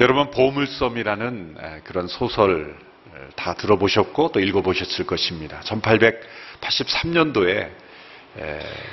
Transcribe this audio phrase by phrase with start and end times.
[0.00, 2.76] 여러분 보물섬이라는 에, 그런 소설
[3.16, 5.58] 에, 다 들어보셨고 또 읽어보셨을 것입니다.
[5.62, 7.68] 1883년도에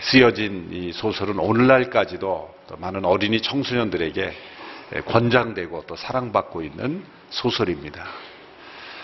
[0.02, 4.34] 쓰여진 이 소설은 오늘날까지도 또 많은 어린이 청소년들에게
[4.94, 8.04] 에, 권장되고 또 사랑받고 있는 소설입니다.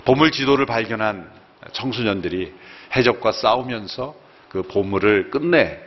[0.03, 1.31] 보물 지도를 발견한
[1.71, 2.51] 청소년들이
[2.95, 4.15] 해적과 싸우면서
[4.49, 5.79] 그 보물을 끝내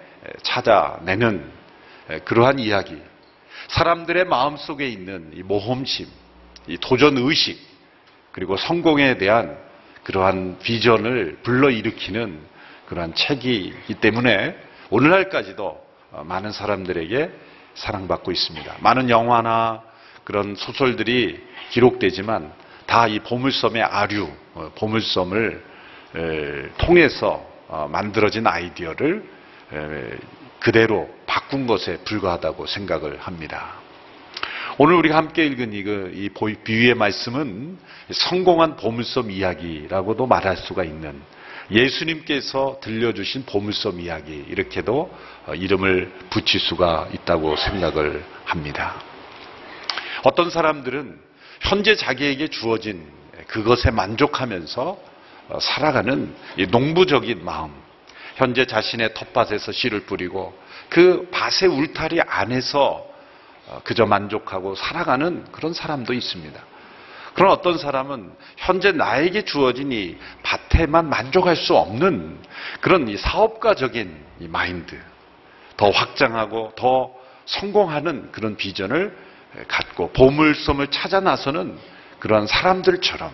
[0.42, 1.44] 찾아내는
[2.24, 3.02] 그러한 이야기.
[3.68, 6.06] 사람들의 마음 속에 있는 이 모험심,
[6.66, 7.58] 이 도전 의식,
[8.32, 9.56] 그리고 성공에 대한
[10.02, 12.38] 그러한 비전을 불러일으키는
[12.86, 14.56] 그러한 책이기 때문에
[14.90, 15.84] 오늘날까지도
[16.24, 17.30] 많은 사람들에게
[17.74, 18.76] 사랑받고 있습니다.
[18.80, 19.82] 많은 영화나
[20.24, 22.52] 그런 소설들이 기록되지만
[22.86, 25.64] 다 이 보물섬의 아류, 어, 보물섬을
[26.78, 29.24] 통해서 어, 만들어진 아이디어를
[30.60, 33.72] 그대로 바꾼 것에 불과하다고 생각을 합니다.
[34.78, 36.30] 오늘 우리가 함께 읽은 이
[36.62, 37.76] 비유의 말씀은
[38.12, 41.20] 성공한 보물섬 이야기라고도 말할 수가 있는
[41.72, 45.12] 예수님께서 들려주신 보물섬 이야기 이렇게도
[45.46, 48.94] 어, 이름을 붙일 수가 있다고 생각을 합니다.
[50.22, 51.18] 어떤 사람들은
[51.62, 53.04] 현재 자기에게 주어진
[53.48, 54.98] 그것에 만족하면서
[55.48, 56.32] 어, 살아가는
[56.70, 57.72] 농부적인 마음,
[58.36, 60.54] 현재 자신의 텃밭에서 씨를 뿌리고
[60.94, 63.04] 그 밭의 울타리 안에서
[63.66, 66.62] 어, 그저 만족하고 살아가는 그런 사람도 있습니다.
[67.34, 72.38] 그런 어떤 사람은 현재 나에게 주어진 이 밭에만 만족할 수 없는
[72.80, 74.96] 그런 이 사업가적인 이 마인드,
[75.76, 77.12] 더 확장하고 더
[77.46, 79.18] 성공하는 그런 비전을
[79.66, 81.76] 갖고 보물섬을 찾아 나서는
[82.20, 83.32] 그러한 사람들처럼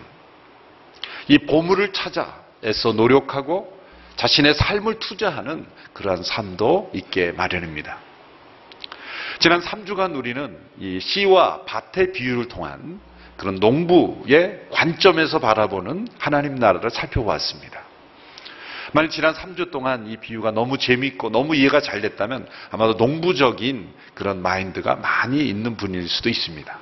[1.27, 3.80] 이 보물을 찾아 애써 노력하고
[4.21, 7.97] 자신의 삶을 투자하는 그러한 삶도 있게 마련입니다.
[9.39, 12.99] 지난 3주간 우리는 이 씨와 밭의 비유를 통한
[13.35, 17.81] 그런 농부의 관점에서 바라보는 하나님 나라를 살펴보았습니다.
[18.93, 24.43] 만약 지난 3주 동안 이 비유가 너무 재미있고 너무 이해가 잘 됐다면 아마도 농부적인 그런
[24.43, 26.79] 마인드가 많이 있는 분일 수도 있습니다.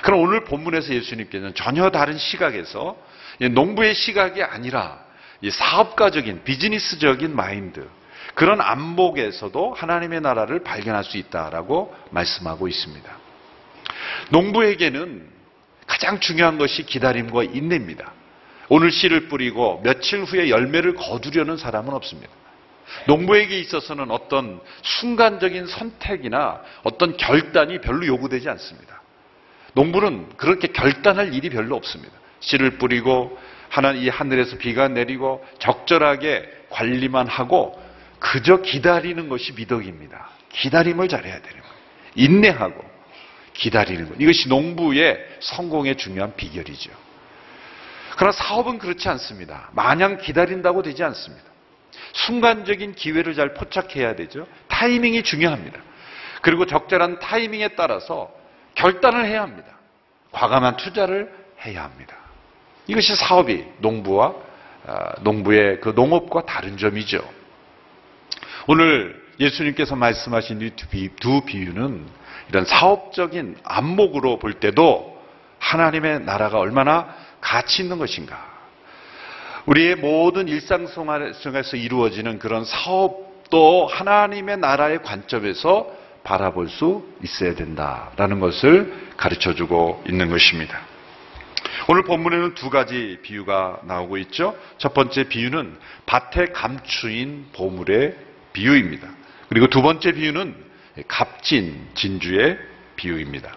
[0.00, 2.96] 그럼 오늘 본문에서 예수님께서는 전혀 다른 시각에서
[3.40, 5.04] 농부의 시각이 아니라
[5.50, 7.86] 사업가적인 비즈니스적인 마인드
[8.34, 13.16] 그런 안목에서도 하나님의 나라를 발견할 수 있다라고 말씀하고 있습니다.
[14.30, 15.28] 농부에게는
[15.86, 18.12] 가장 중요한 것이 기다림과 인내입니다.
[18.68, 22.32] 오늘 씨를 뿌리고 며칠 후에 열매를 거두려는 사람은 없습니다.
[23.06, 29.02] 농부에게 있어서는 어떤 순간적인 선택이나 어떤 결단이 별로 요구되지 않습니다.
[29.74, 32.14] 농부는 그렇게 결단할 일이 별로 없습니다.
[32.40, 37.80] 씨를 뿌리고 하나님 이 하늘에서 비가 내리고 적절하게 관리만 하고
[38.18, 40.28] 그저 기다리는 것이 미덕입니다.
[40.50, 41.74] 기다림을 잘해야 되는 거예요.
[42.14, 42.84] 인내하고
[43.52, 44.16] 기다리는 것.
[44.18, 46.90] 이것이 농부의 성공의 중요한 비결이죠.
[48.16, 49.70] 그러나 사업은 그렇지 않습니다.
[49.72, 51.44] 마냥 기다린다고 되지 않습니다.
[52.12, 54.46] 순간적인 기회를 잘 포착해야 되죠.
[54.68, 55.78] 타이밍이 중요합니다.
[56.40, 58.32] 그리고 적절한 타이밍에 따라서
[58.74, 59.68] 결단을 해야 합니다.
[60.32, 61.32] 과감한 투자를
[61.64, 62.16] 해야 합니다.
[62.86, 64.34] 이것이 사업이 농부와
[64.86, 67.20] 아, 농부의 그 농업과 다른 점이죠.
[68.68, 70.70] 오늘 예수님께서 말씀하신 이
[71.20, 72.06] 두 비유는
[72.48, 75.20] 이런 사업적인 안목으로 볼 때도
[75.58, 78.56] 하나님의 나라가 얼마나 가치 있는 것인가.
[79.66, 85.90] 우리의 모든 일상 생활에서 이루어지는 그런 사업도 하나님의 나라의 관점에서
[86.22, 90.80] 바라볼 수 있어야 된다라는 것을 가르쳐 주고 있는 것입니다.
[91.88, 94.58] 오늘 본문에는 두 가지 비유가 나오고 있죠.
[94.78, 98.16] 첫 번째 비유는 밭에 감추인 보물의
[98.52, 99.08] 비유입니다.
[99.48, 100.56] 그리고 두 번째 비유는
[101.06, 102.58] 값진 진주의
[102.96, 103.54] 비유입니다.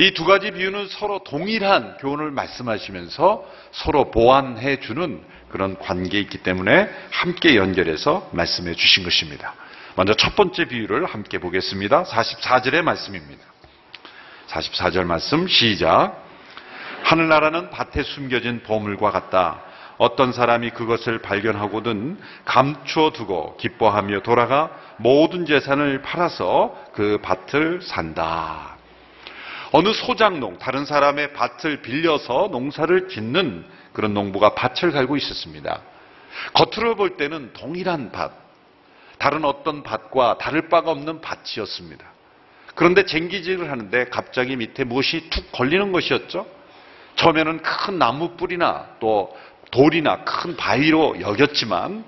[0.00, 6.90] 이 두 가지 비유는 서로 동일한 교훈을 말씀하시면서 서로 보완해 주는 그런 관계에 있기 때문에
[7.10, 9.54] 함께 연결해서 말씀해 주신 것입니다.
[9.96, 12.04] 먼저 첫 번째 비유를 함께 보겠습니다.
[12.04, 13.42] 44절의 말씀입니다.
[14.48, 16.23] 44절 말씀 시작.
[17.04, 19.60] 하늘나라는 밭에 숨겨진 보물과 같다.
[19.98, 28.76] 어떤 사람이 그것을 발견하고든 감추어 두고 기뻐하며 돌아가 모든 재산을 팔아서 그 밭을 산다.
[29.72, 35.80] 어느 소장농, 다른 사람의 밭을 빌려서 농사를 짓는 그런 농부가 밭을 갈고 있었습니다.
[36.54, 38.32] 겉으로 볼 때는 동일한 밭,
[39.18, 42.04] 다른 어떤 밭과 다를 바가 없는 밭이었습니다.
[42.74, 46.63] 그런데 쟁기질을 하는데 갑자기 밑에 무엇이 툭 걸리는 것이었죠?
[47.16, 49.36] 처음에는 큰 나무 뿌리나 또
[49.70, 52.04] 돌이나 큰 바위로 여겼지만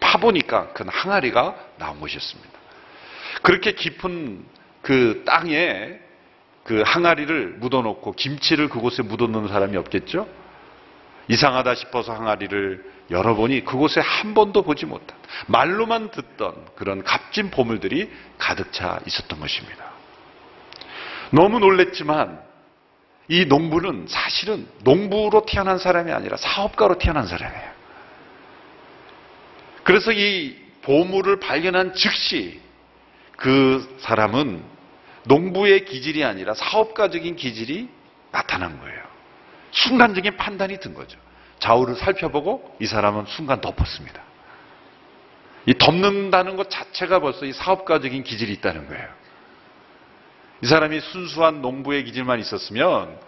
[0.00, 2.50] 파보니까 큰 항아리가 나온 것이었습니다.
[3.42, 4.44] 그렇게 깊은
[4.82, 5.98] 그 땅에
[6.64, 10.28] 그 항아리를 묻어놓고 김치를 그곳에 묻어놓는 사람이 없겠죠?
[11.28, 15.16] 이상하다 싶어서 항아리를 열어보니 그곳에 한 번도 보지 못한
[15.46, 19.84] 말로만 듣던 그런 값진 보물들이 가득 차 있었던 것입니다.
[21.30, 22.47] 너무 놀랬지만
[23.28, 27.68] 이 농부는 사실은 농부로 태어난 사람이 아니라 사업가로 태어난 사람이에요.
[29.84, 32.60] 그래서 이 보물을 발견한 즉시
[33.36, 34.62] 그 사람은
[35.24, 37.88] 농부의 기질이 아니라 사업가적인 기질이
[38.32, 38.98] 나타난 거예요.
[39.70, 41.18] 순간적인 판단이 든 거죠.
[41.58, 44.22] 좌우를 살펴보고 이 사람은 순간 덮었습니다.
[45.66, 49.17] 이 덮는다는 것 자체가 벌써 이 사업가적인 기질이 있다는 거예요.
[50.62, 53.18] 이 사람이 순수한 농부의 기질만 있었으면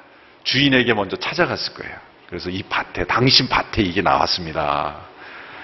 [0.44, 1.96] 주인에게 먼저 찾아갔을 거예요.
[2.28, 5.00] 그래서 이 밭에, 당신 밭에 이게 나왔습니다.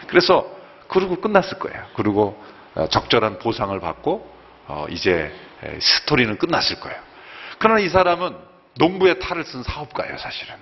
[0.06, 0.48] 그래서
[0.88, 1.86] 그러고 끝났을 거예요.
[1.94, 2.42] 그리고
[2.74, 4.36] 어, 적절한 보상을 받고
[4.66, 5.32] 어, 이제
[5.62, 7.00] 에, 스토리는 끝났을 거예요.
[7.58, 8.36] 그러나 이 사람은
[8.78, 10.54] 농부의 탈을 쓴 사업가예요, 사실은.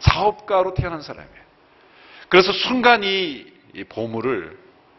[0.00, 1.42] 사업가로 태어난 사람이에요.
[2.28, 4.58] 그래서 순간 이, 이 보물을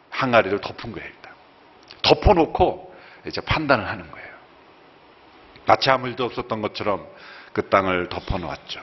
[0.09, 1.33] 항아리를 덮은 거예요, 일단.
[2.03, 2.95] 덮어놓고
[3.27, 4.32] 이제 판단을 하는 거예요.
[5.65, 7.05] 마치 아무 일도 없었던 것처럼
[7.53, 8.81] 그 땅을 덮어놓았죠.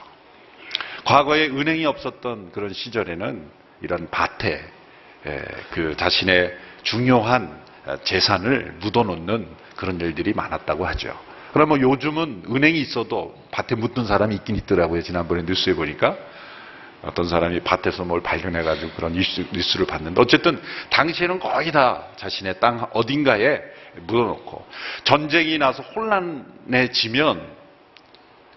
[1.05, 3.49] 과거에 은행이 없었던 그런 시절에는
[3.81, 4.63] 이런 밭에
[5.25, 5.41] 에,
[5.71, 7.61] 그 자신의 중요한
[8.03, 11.17] 재산을 묻어놓는 그런 일들이 많았다고 하죠.
[11.53, 15.01] 그러면 요즘은 은행이 있어도 밭에 묻는 사람이 있긴 있더라고요.
[15.01, 16.15] 지난번에 뉴스에 보니까
[17.03, 20.61] 어떤 사람이 밭에서 뭘 발견해가지고 그런 뉴스, 뉴스를 봤는데 어쨌든
[20.91, 23.59] 당시에는 거의 다 자신의 땅 어딘가에
[23.95, 24.65] 묻어놓고
[25.03, 27.61] 전쟁이 나서 혼란해지면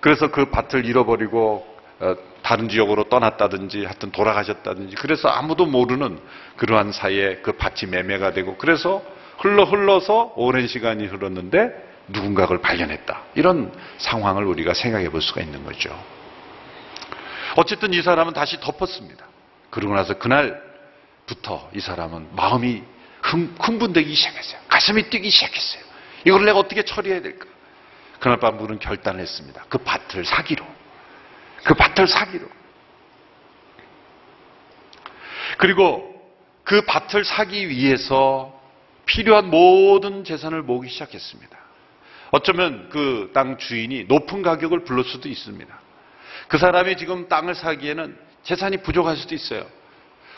[0.00, 6.20] 그래서 그 밭을 잃어버리고 어, 다른 지역으로 떠났다든지 하여튼 돌아가셨다든지 그래서 아무도 모르는
[6.56, 9.02] 그러한 사이에 그 밭이 매매가 되고 그래서
[9.38, 13.22] 흘러 흘러서 오랜 시간이 흘렀는데 누군가 그걸 발견했다.
[13.34, 15.98] 이런 상황을 우리가 생각해 볼 수가 있는 거죠.
[17.56, 19.24] 어쨌든 이 사람은 다시 덮었습니다.
[19.70, 22.82] 그러고 나서 그날부터 이 사람은 마음이
[23.24, 24.60] 흥, 흥분되기 시작했어요.
[24.68, 25.82] 가슴이 뛰기 시작했어요.
[26.26, 27.46] 이걸 내가 어떻게 처리해야 될까?
[28.20, 29.64] 그날 밤 그는 결단을 했습니다.
[29.68, 30.64] 그 밭을 사기로.
[31.64, 32.46] 그 밭을 사기로.
[35.56, 36.10] 그리고
[36.64, 38.60] 그 밭을 사기 위해서
[39.06, 41.58] 필요한 모든 재산을 모으기 시작했습니다.
[42.30, 45.80] 어쩌면 그 땅 주인이 높은 가격을 불렀을 수도 있습니다.
[46.48, 49.66] 그 사람이 지금 땅을 사기에는 재산이 부족할 수도 있어요.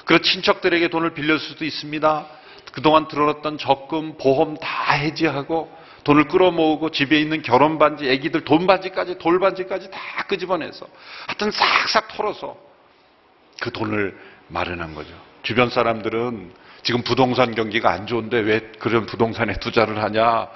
[0.04, 2.26] 그리고 친척들에게 돈을 빌릴 수도 있습니다.
[2.76, 5.75] 그동안 들어놨던 적금, 보험 다 해지하고
[6.05, 10.87] 돈을 끌어모으고 집에 있는 결혼 반지, 애기들 돈 반지까지, 돌 반지까지 다 끄집어내서
[11.26, 12.55] 하여튼 싹싹 털어서
[13.62, 14.14] 그 돈을
[14.49, 15.08] 마련한 거죠.
[15.43, 16.52] 주변 사람들은
[16.82, 20.46] 지금 부동산 경기가 안 좋은데 왜 그런 부동산에 투자를 하냐?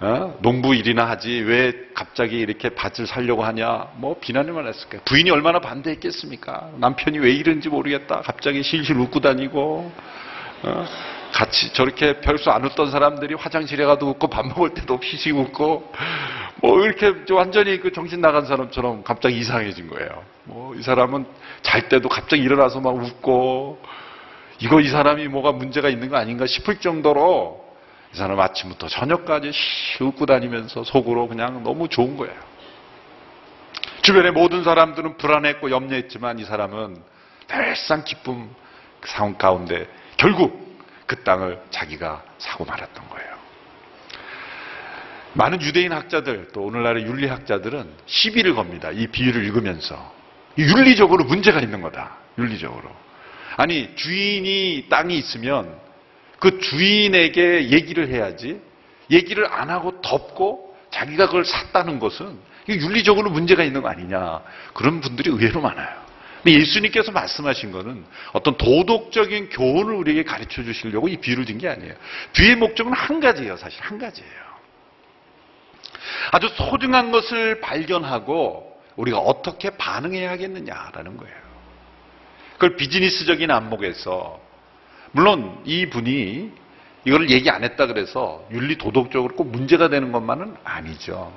[0.00, 0.38] 어?
[0.40, 3.88] 농부 일이나 하지 왜 갑자기 이렇게 밭을 살려고 하냐?
[3.96, 5.02] 뭐 비난을만 했을 거예요.
[5.04, 6.70] 부인이 얼마나 반대했겠습니까?
[6.78, 8.22] 남편이 왜 이런지 모르겠다.
[8.22, 9.92] 갑자기 실실 웃고 다니고
[10.62, 10.86] 어?
[11.32, 15.92] 같이 저렇게 별수 안 웃던 사람들이 화장실에 가도 웃고 밥 먹을 때도 피식 웃고
[16.60, 20.22] 뭐 이렇게 완전히 그 정신 나간 사람처럼 갑자기 이상해진 거예요.
[20.44, 21.26] 뭐 이 사람은
[21.62, 23.82] 잘 때도 갑자기 일어나서 막 웃고
[24.60, 27.64] 이거 이 사람이 뭐가 문제가 있는 거 아닌가 싶을 정도로
[28.14, 32.34] 이 사람 아침부터 저녁까지 시 웃고 다니면서 속으로 그냥 너무 좋은 거예요.
[34.02, 36.96] 주변의 모든 사람들은 불안했고 염려했지만 이 사람은
[37.48, 38.48] 늘상 기쁨
[39.00, 40.67] 그 상황 가운데 결국
[41.08, 43.38] 그 땅을 자기가 사고 말았던 거예요.
[45.32, 48.90] 많은 유대인 학자들 또 오늘날의 윤리학자들은 시비를 겁니다.
[48.92, 50.14] 이 비유를 읽으면서
[50.58, 52.16] 윤리적으로 문제가 있는 거다.
[52.38, 52.94] 윤리적으로.
[53.56, 55.78] 아니 주인이 땅이 있으면
[56.38, 58.60] 그 주인에게 얘기를 해야지
[59.10, 62.38] 얘기를 안 하고 덮고 자기가 그걸 샀다는 것은
[62.68, 64.42] 윤리적으로 문제가 있는 거 아니냐
[64.74, 66.07] 그런 분들이 의외로 많아요.
[66.46, 71.94] 예수님께서 말씀하신 거는 어떤 도덕적인 교훈을 우리에게 가르쳐 주시려고 이 비유를 든 게 아니에요.
[72.32, 74.48] 비유의 목적은 한 가지예요, 사실 한 가지예요.
[76.32, 81.36] 아주 소중한 것을 발견하고 우리가 어떻게 반응해야 하겠느냐라는 거예요.
[82.54, 84.40] 그걸 비즈니스적인 안목에서
[85.12, 86.52] 물론 이 분이
[87.04, 91.32] 이걸 얘기 안 했다 그래서 윤리 도덕적으로 꼭 문제가 되는 것만은 아니죠.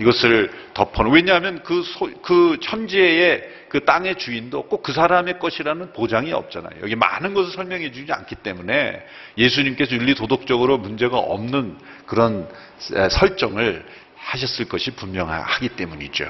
[0.00, 6.32] 이것을 덮어놓은 왜냐하면 그, 소, 그 천지의 그 땅의 주인도 꼭 그 사람의 것이라는 보장이
[6.32, 6.80] 없잖아요.
[6.82, 9.06] 여기 많은 것을 설명해 주지 않기 때문에
[9.38, 12.48] 예수님께서 윤리 도덕적으로 문제가 없는 그런
[13.10, 16.24] 설정을 하셨을 것이 분명하기 때문이죠.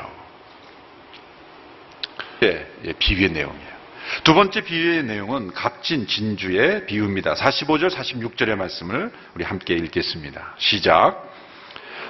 [2.42, 3.70] 예, 예, 비유의 내용이에요.
[4.24, 7.34] 두 번째 비유의 내용은 값진 진주의 비유입니다.
[7.34, 10.54] 45절, 46절의 말씀을 우리 함께 읽겠습니다.
[10.58, 11.29] 시작.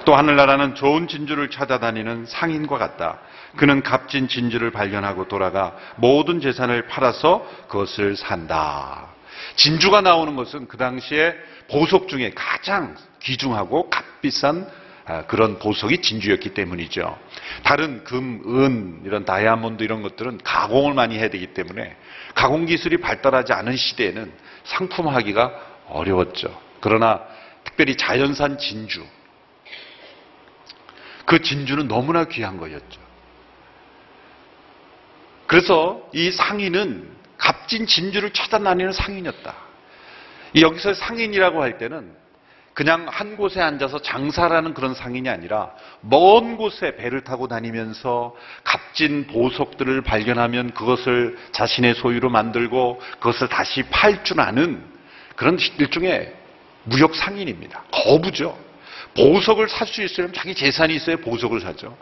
[0.04, 3.18] 또 하늘나라는 좋은 진주를 찾아다니는 상인과 같다.
[3.56, 9.08] 그는 값진 진주를 발견하고 돌아가 모든 재산을 팔아서 그것을 산다.
[9.56, 11.34] 진주가 나오는 것은 그 당시에
[11.70, 14.66] 보석 중에 가장 귀중하고 값비싼
[15.06, 17.18] 아, 그런 보석이 진주였기 때문이죠.
[17.64, 21.96] 다른 금, 은, 이런 다이아몬드 이런 것들은 가공을 많이 해야 되기 때문에
[22.34, 24.32] 가공 기술이 발달하지 않은 시대에는
[24.64, 25.52] 상품화하기가
[25.88, 26.56] 어려웠죠.
[26.80, 27.22] 그러나
[27.64, 29.04] 특별히 자연산 진주,
[31.30, 33.00] 그 진주는 너무나 귀한 거였죠.
[35.46, 37.08] 그래서 이 상인은
[37.38, 39.54] 값진 진주를 찾아 다니는 상인이었다.
[40.54, 42.12] 이 여기서 상인이라고 할 때는
[42.74, 45.70] 그냥 한 곳에 앉아서 장사라는 그런 상인이 아니라
[46.00, 48.34] 먼 곳에 배를 타고 다니면서
[48.64, 54.84] 값진 보석들을 발견하면 그것을 자신의 소유로 만들고 그것을 다시 팔 줄 아는
[55.36, 56.34] 그런 일종의
[56.82, 57.84] 무역 상인입니다.
[57.92, 58.69] 거부죠.
[59.16, 61.96] 보석을 살 수 있으려면 자기 재산이 있어야 보석을 사죠.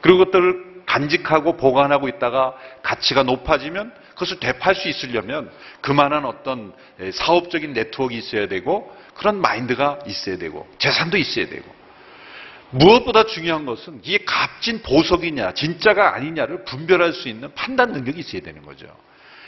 [0.00, 5.50] 그리고 그것들을 간직하고 보관하고 있다가 가치가 높아지면 그것을 되팔 수 있으려면
[5.80, 6.72] 그만한 어떤
[7.12, 11.64] 사업적인 네트워크가 있어야 되고 그런 마인드가 있어야 되고 재산도 있어야 되고
[12.70, 18.62] 무엇보다 중요한 것은 이게 값진 보석이냐 진짜가 아니냐를 분별할 수 있는 판단 능력이 있어야 되는
[18.62, 18.86] 거죠.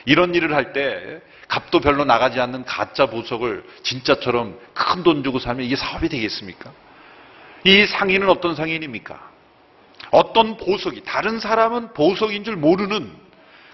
[0.07, 5.65] 이런 일을 할 때 값도 별로 나가지 않는 가짜 보석을 진짜처럼 큰 돈 주고 사면
[5.67, 6.73] 이게 사업이 되겠습니까?
[7.65, 9.31] 이 상인은 어떤 상인입니까?
[10.11, 13.11] 어떤 보석이 다른 사람은 보석인 줄 모르는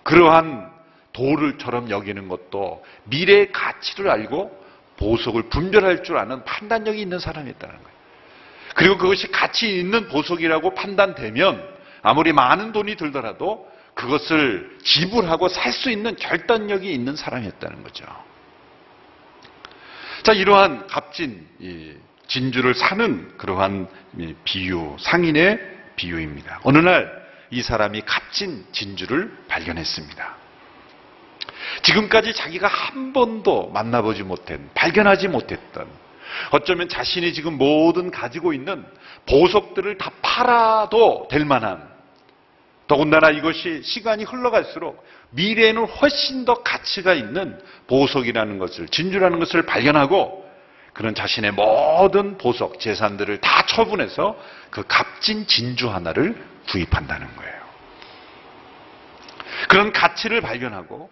[0.03, 0.71] 그러한
[1.13, 4.57] 돌을처럼 여기는 것도 미래의 가치를 알고
[4.97, 7.99] 보석을 분별할 줄 아는 판단력이 있는 사람이었다는 거예요.
[8.75, 16.15] 그리고 그것이 가치 있는 보석이라고 판단되면 아무리 많은 돈이 들더라도 그것을 지불하고 살 수 있는
[16.15, 18.05] 결단력이 있는 사람이었다는 거죠.
[20.23, 21.47] 자, 이러한 값진
[22.29, 23.89] 진주를 사는 그러한
[24.45, 25.59] 비유, 상인의
[25.97, 26.61] 비유입니다.
[26.63, 27.19] 어느 날
[27.51, 30.37] 이 사람이 값진 진주를 발견했습니다.
[31.83, 35.89] 지금까지 자기가 한 번도 만나보지 못한, 발견하지 못했던,
[36.51, 38.85] 어쩌면 자신이 지금 모든 가지고 있는
[39.27, 41.89] 보석들을 다 팔아도 될 만한,
[42.87, 50.48] 더군다나 이것이 시간이 흘러갈수록 미래에는 훨씬 더 가치가 있는 보석이라는 것을, 진주라는 것을 발견하고
[50.93, 54.37] 그는 자신의 모든 보석, 재산들을 다 처분해서
[54.71, 56.37] 그 값진 진주 하나를
[56.69, 57.59] 구입한다는 거예요.
[59.69, 61.11] 그런 가치를 발견하고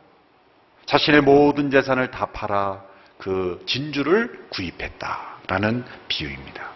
[0.87, 2.83] 자신의 모든 재산을 다 팔아
[3.19, 6.71] 그 진주를 구입했다라는 비유입니다.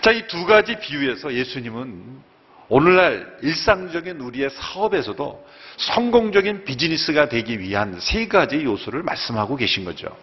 [0.00, 2.22] 자, 이 두 가지 비유에서 예수님은
[2.68, 10.16] 오늘날 일상적인 우리의 사업에서도 성공적인 비즈니스가 되기 위한 세 가지 요소를 말씀하고 계신 거죠.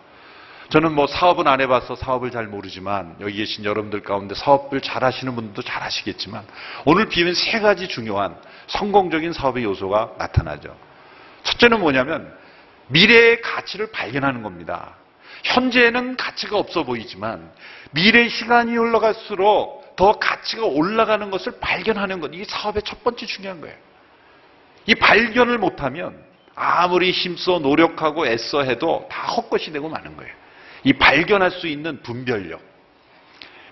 [0.71, 5.35] 저는 뭐 사업은 안 해봐서 사업을 잘 모르지만 여기 계신 여러분들 가운데 사업을 잘 하시는
[5.35, 6.45] 분들도 잘 하시겠지만
[6.85, 8.37] 오늘 비유는 세 가지 중요한
[8.67, 10.73] 성공적인 사업의 요소가 나타나죠.
[11.43, 12.33] 첫째는 뭐냐면
[12.87, 14.95] 미래의 가치를 발견하는 겁니다.
[15.43, 17.51] 현재는 가치가 없어 보이지만
[17.91, 22.31] 미래 시간이 흘러갈수록 더 가치가 올라가는 것을 발견하는 것.
[22.33, 23.75] 이게 사업의 첫 번째 중요한 거예요.
[24.85, 26.17] 이 발견을 못하면
[26.55, 30.40] 아무리 힘써 노력하고 애써 해도 다 헛것이 되고 마는 거예요.
[30.83, 32.61] 이 발견할 수 있는 분별력,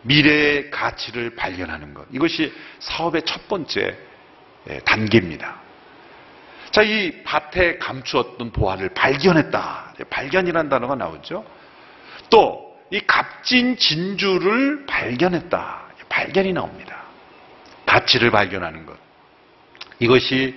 [0.03, 2.05] 미래의 가치를 발견하는 것.
[2.11, 3.97] 이것이 사업의 첫 번째
[4.69, 5.55] 예, 단계입니다.
[6.71, 9.95] 자, 이 밭에 감추었던 보화를 발견했다.
[10.09, 11.45] 발견이라는 단어가 나오죠.
[12.29, 15.83] 또, 이 값진 진주를 발견했다.
[16.09, 17.03] 발견이 나옵니다.
[17.85, 18.97] 가치를 발견하는 것.
[19.99, 20.55] 이것이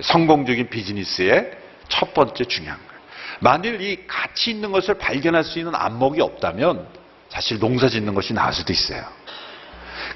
[0.00, 2.89] 성공적인 비즈니스의 첫 번째 중요한 거예요.
[3.40, 6.86] 만일 이 가치 있는 것을 발견할 수 있는 안목이 없다면
[7.28, 9.04] 사실 농사 짓는 것이 나을 수도 있어요.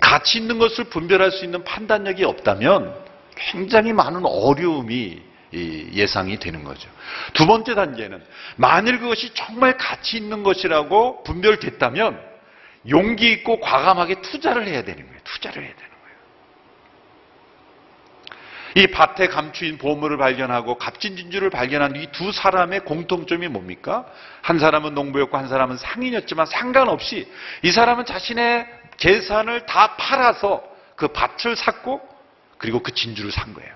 [0.00, 2.94] 가치 있는 것을 분별할 수 있는 판단력이 없다면
[3.36, 6.88] 굉장히 많은 어려움이 예상이 되는 거죠.
[7.32, 8.22] 두 번째 단계는
[8.56, 12.20] 만일 그것이 정말 가치 있는 것이라고 분별됐다면
[12.88, 15.20] 용기 있고 과감하게 투자를 해야 되는 거예요.
[15.24, 15.83] 투자를 해야 거예요.
[18.76, 24.06] 이 밭에 감추인 보물을 발견하고 값진 진주를 발견한 이 두 사람의 공통점이 뭡니까?
[24.42, 27.30] 한 사람은 농부였고 한 사람은 상인이었지만 상관없이
[27.62, 28.66] 이 사람은 자신의
[28.96, 30.62] 재산을 다 팔아서
[30.96, 32.00] 그 밭을 샀고
[32.58, 33.72] 그리고 그 진주를 산 거예요.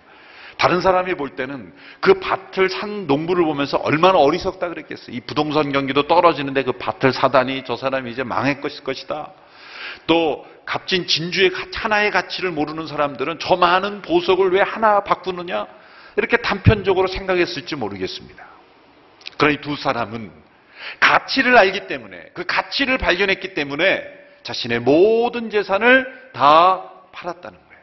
[0.57, 5.15] 다른 사람이 볼 때는 그 밭을 산 농부를 보면서 얼마나 어리석다 그랬겠어요.
[5.15, 9.33] 이 부동산 경기도 떨어지는데 그 밭을 사다니 저 사람이 이제 망할 것이다.
[10.07, 15.67] 또 값진 진주의 하나의 가치를 모르는 사람들은 저 많은 보석을 왜 하나 바꾸느냐?
[16.17, 18.45] 이렇게 단편적으로 생각했을지 모르겠습니다.
[19.39, 20.31] 그러니 두 사람은
[21.01, 24.03] 가치를 알기 때문에 그 가치를 발견했기 때문에
[24.43, 27.83] 자신의 모든 재산을 다 팔았다는 거예요.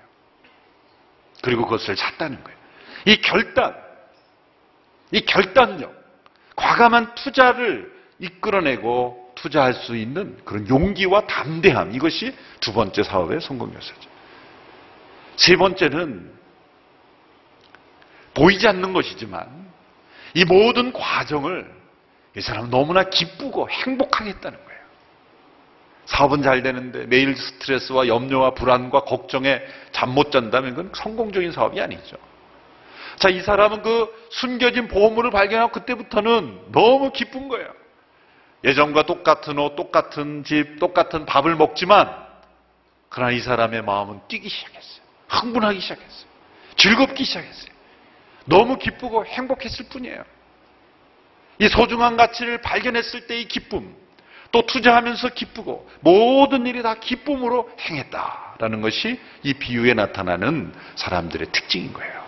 [1.41, 2.57] 그리고 그것을 샀다는 거예요.
[3.05, 3.75] 이 결단,
[5.11, 5.93] 이 결단력,
[6.55, 14.09] 과감한 투자를 이끌어내고 투자할 수 있는 그런 용기와 담대함, 이것이 두 번째 사업의 성공 요소죠.
[15.35, 16.33] 세 번째는
[18.33, 19.47] 보이지 않는 것이지만
[20.33, 21.73] 이 모든 과정을
[22.37, 24.79] 이 사람은 너무나 기쁘고 행복하게 했다는 거예요.
[26.05, 29.61] 사업은 잘 되는데 매일 스트레스와 염려와 불안과 걱정에
[29.91, 32.17] 잠 못 잔다면 그건 성공적인 사업이 아니죠.
[33.17, 37.67] 자, 이 사람은 그 숨겨진 보물을 발견하고 그때부터는 너무 기쁜 거예요.
[38.65, 42.11] 예전과 똑같은 옷, 똑같은 집, 똑같은 밥을 먹지만
[43.09, 45.05] 그러나 이 사람의 마음은 뛰기 시작했어요.
[45.29, 46.25] 흥분하기 시작했어요.
[46.75, 47.71] 즐겁기 시작했어요.
[48.45, 50.23] 너무 기쁘고 행복했을 뿐이에요.
[51.59, 53.95] 이 소중한 가치를 발견했을 때의 기쁨,
[54.51, 62.25] 또 투자하면서 기쁘고 모든 일이 다 기쁨으로 행했다라는 것이 이 비유에 나타나는 사람들의 특징인 거예요.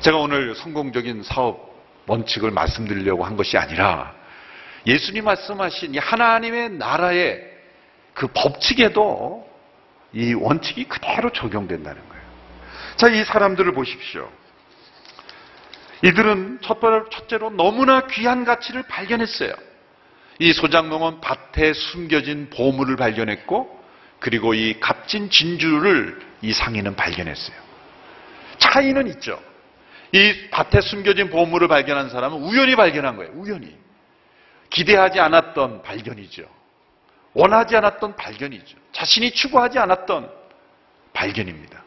[0.00, 1.74] 제가 오늘 성공적인 사업
[2.06, 4.14] 원칙을 말씀드리려고 한 것이 아니라
[4.86, 7.42] 예수님 말씀하신 이 하나님의 나라의
[8.14, 9.46] 그 법칙에도
[10.12, 12.24] 이 원칙이 그대로 적용된다는 거예요.
[12.96, 14.30] 자, 이 사람들을 보십시오.
[16.02, 16.60] 이들은
[17.10, 19.52] 첫째로 너무나 귀한 가치를 발견했어요.
[20.38, 23.84] 이 소장농은 밭에 숨겨진 보물을 발견했고,
[24.20, 27.56] 그리고 이 값진 진주를 이 상인은 발견했어요.
[28.58, 29.42] 차이는 있죠.
[30.12, 33.32] 이 밭에 숨겨진 보물을 발견한 사람은 우연히 발견한 거예요.
[33.34, 33.76] 우연히.
[34.76, 36.44] 기대하지 않았던 발견이죠.
[37.32, 38.76] 원하지 않았던 발견이죠.
[38.92, 40.30] 자신이 추구하지 않았던
[41.14, 41.82] 발견입니다.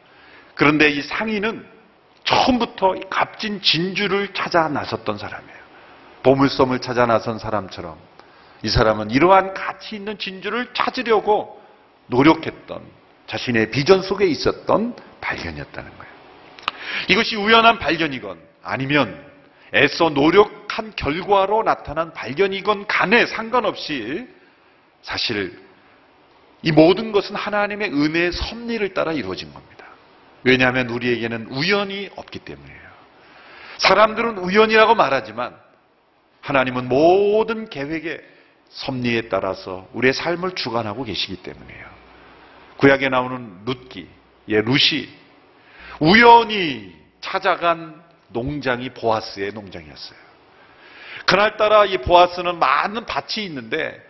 [0.55, 1.67] 그런데 이 상인은
[2.24, 5.60] 처음부터 값진 진주를 찾아 나섰던 사람이에요.
[6.24, 7.96] 보물섬을 찾아 나선 사람처럼
[8.63, 11.61] 이 사람은 이러한 가치 있는 진주를 찾으려고
[12.07, 12.81] 노력했던
[13.27, 16.13] 자신의 비전 속에 있었던 발견이었다는 거예요.
[17.09, 19.24] 이것이 우연한 발견이건 아니면
[19.75, 24.25] 애써 노력 한 결과로 나타난 발견이건 간에 상관없이
[25.01, 25.61] 사실
[26.61, 29.85] 이 모든 것은 하나님의 은혜의 섭리를 따라 이루어진 겁니다.
[30.44, 32.89] 왜냐하면 우리에게는 우연이 없기 때문이에요.
[33.79, 35.53] 사람들은 우연이라고 말하지만
[36.39, 38.22] 하나님은 모든 계획의
[38.70, 41.89] 섭리에 따라서 우리의 삶을 주관하고 계시기 때문이에요.
[42.77, 44.07] 구약에 나오는 룻기,
[44.48, 45.09] 예, 룻이
[46.00, 50.28] 우연히 찾아간 농장이 보아스의 농장이었어요.
[51.25, 54.03] 그날따라 이 보아스는 많은 밭이 있는데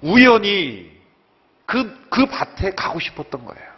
[0.00, 0.90] 우연히
[1.66, 3.70] 그, 그 밭에 가고 싶었던 거예요.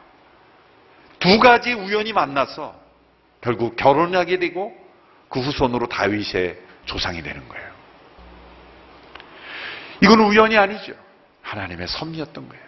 [1.19, 2.75] 두 가지 우연히 만나서
[3.41, 4.75] 결국 결혼하게 되고
[5.29, 7.73] 그 후손으로 다윗의 조상이 되는 거예요.
[10.03, 10.95] 이건 우연이 아니죠.
[11.43, 12.65] 하나님의 섭리였던 거예요.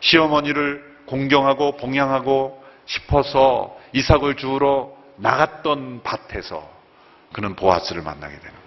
[0.00, 6.68] 시어머니를 공경하고 봉양하고 싶어서 이삭을 주우러 나갔던 밭에서
[7.32, 8.61] 그는 보아스를 만나게 되는 거예요.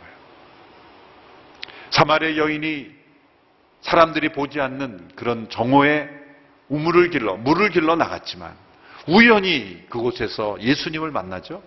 [1.96, 2.92] 사마리아 여인이
[3.80, 6.10] 사람들이 보지 않는 그런 정오의
[6.68, 8.54] 우물을 길러 물을 길러 나갔지만
[9.08, 11.64] 우연히 그곳에서 예수님을 만나죠.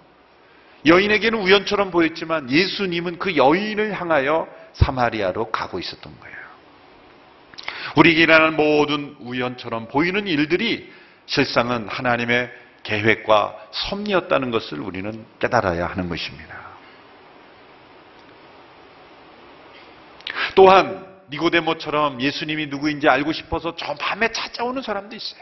[0.85, 6.37] 여인에게는 우연처럼 보였지만 예수님은 그 여인을 향하여 사마리아로 가고 있었던 거예요.
[7.97, 10.93] 우리에게 일어나는 모든 우연처럼 보이는 일들이
[11.25, 16.68] 실상은 하나님의 계획과 섭리였다는 것을 우리는 깨달아야 하는 것입니다.
[20.59, 25.41] 또한 니고데모처럼 예수님이 누구인지 알고 싶어서 저 밤에 찾아오는 사람도 있어요.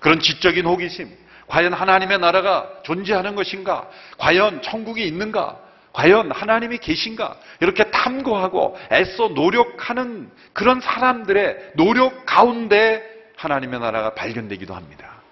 [0.00, 3.88] 그런 지적인 호기심, 과연 하나님의 나라가 존재하는 것인가?
[4.18, 5.60] 과연 천국이 있는가?
[5.92, 7.36] 과연 하나님이 계신가?
[7.60, 13.04] 이렇게 탐구하고 애써 노력하는 그런 사람들의 노력 가운데
[13.36, 15.22] 하나님의 나라가 발견되기도 합니다.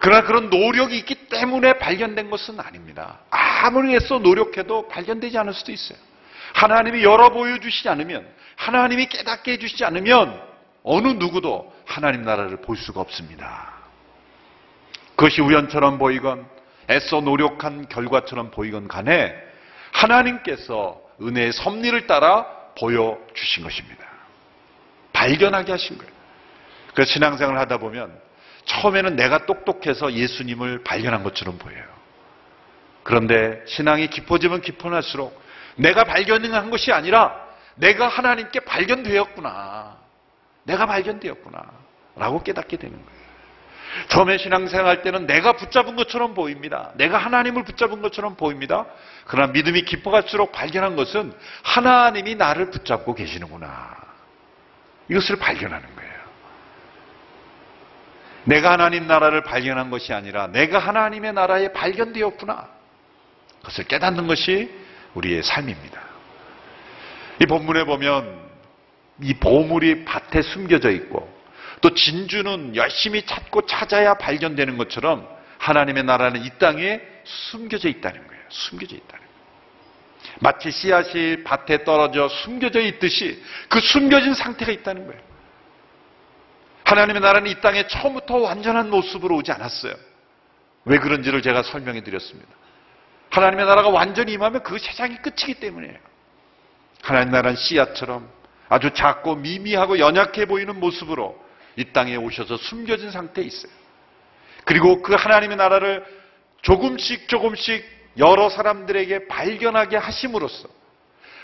[0.00, 3.18] 그러나 그런 노력이 있기 때문에 발견된 것은 아닙니다.
[3.28, 6.05] 아무리 애써 노력해도 발견되지 않을 수도 있어요.
[6.56, 10.40] 하나님이 열어 보여주시지 않으면, 하나님이 깨닫게 해주시지 않으면,
[10.82, 13.74] 어느 누구도 하나님 나라를 볼 수가 없습니다.
[15.16, 16.46] 그것이 우연처럼 보이건,
[16.90, 19.34] 애써 노력한 결과처럼 보이건 간에,
[19.92, 22.46] 하나님께서 은혜의 섭리를 따라
[22.78, 24.06] 보여주신 것입니다.
[25.12, 26.12] 발견하게 하신 거예요.
[26.94, 28.18] 그래서 신앙생활을 하다 보면,
[28.64, 31.84] 처음에는 내가 똑똑해서 예수님을 발견한 것처럼 보여요.
[33.02, 35.45] 그런데 신앙이 깊어지면 깊어날수록
[35.76, 39.96] 내가 발견한 것이 아니라 내가 하나님께 발견되었구나.
[40.64, 41.62] 내가 발견되었구나.
[42.16, 43.26] 라고 깨닫게 되는 거예요.
[44.08, 46.92] 처음에 신앙생활 때는 내가 붙잡은 것처럼 보입니다.
[46.96, 48.86] 내가 하나님을 붙잡은 것처럼 보입니다.
[49.26, 53.96] 그러나 믿음이 깊어갈수록 발견한 것은 하나님이 나를 붙잡고 계시는구나.
[55.08, 56.16] 이것을 발견하는 거예요.
[58.44, 62.68] 내가 하나님 나라를 발견한 것이 아니라 내가 하나님의 나라에 발견되었구나.
[63.60, 64.85] 그것을 깨닫는 것이
[65.16, 66.00] 우리의 삶입니다.
[67.42, 68.46] 이 본문에 보면
[69.22, 71.34] 이 보물이 밭에 숨겨져 있고
[71.80, 78.42] 또 진주는 열심히 찾고 찾아야 발견되는 것처럼 하나님의 나라는 이 땅에 숨겨져 있다는 거예요.
[78.48, 79.36] 숨겨져 있다는 거예요.
[80.40, 85.20] 마치 씨앗이 밭에 떨어져 숨겨져 있듯이 그 숨겨진 상태가 있다는 거예요.
[86.84, 89.94] 하나님의 나라는 이 땅에 처음부터 완전한 모습으로 오지 않았어요.
[90.84, 92.48] 왜 그런지를 제가 설명해 드렸습니다.
[93.36, 95.98] 하나님의 나라가 완전히 임하면 그 세상이 끝이기 때문이에요.
[97.02, 98.28] 하나님의 나라는 씨앗처럼
[98.68, 101.38] 아주 작고 미미하고 연약해 보이는 모습으로
[101.76, 103.70] 이 땅에 오셔서 숨겨진 상태에 있어요.
[104.64, 106.04] 그리고 그 하나님의 나라를
[106.62, 107.84] 조금씩 조금씩
[108.18, 110.68] 여러 사람들에게 발견하게 하심으로써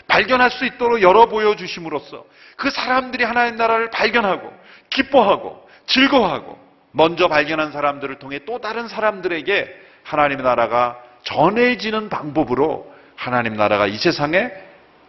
[0.07, 2.25] 발견할 수 있도록 열어 보여주심으로써
[2.57, 4.51] 그 사람들이 하나님 나라를 발견하고
[4.89, 6.57] 기뻐하고 즐거워하고
[6.91, 14.51] 먼저 발견한 사람들을 통해 또 다른 사람들에게 하나님의 나라가 전해지는 방법으로 하나님 나라가 이 세상에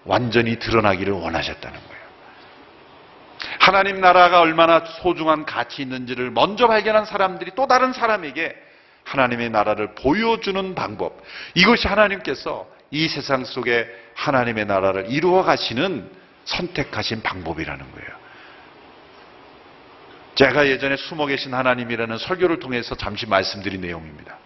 [0.04, 2.04] 완전히 드러나기를 원하셨다는 거예요.
[3.58, 8.54] 하나님 나라가 얼마나 소중한 가치 있는지를 먼저 발견한 사람들이 또 다른 사람에게
[9.04, 11.22] 하나님의 나라를 보여주는 방법.
[11.54, 16.10] 이것이 하나님께서 이 세상 속에 하나님의 나라를 이루어 가시는
[16.44, 18.24] 선택하신 방법이라는 거예요.
[20.34, 24.36] 제가 예전에 숨어 계신 하나님이라는 설교를 통해서 잠시 말씀드린 내용입니다.